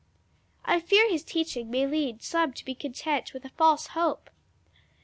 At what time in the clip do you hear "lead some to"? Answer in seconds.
1.85-2.65